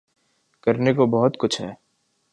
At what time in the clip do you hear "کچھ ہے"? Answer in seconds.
1.39-1.73